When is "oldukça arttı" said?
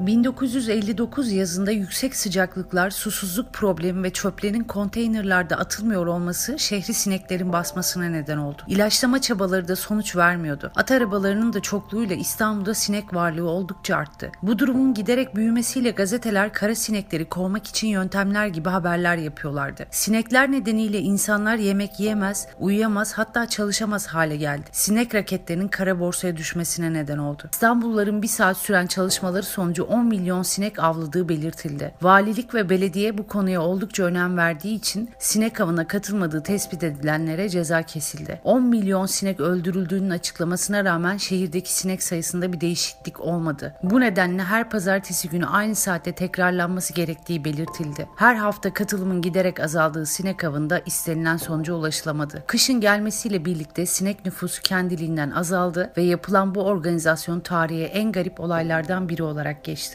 13.48-14.32